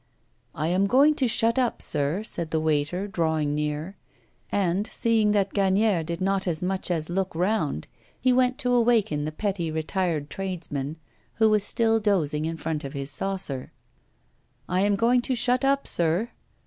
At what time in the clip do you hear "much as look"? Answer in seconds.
6.63-7.35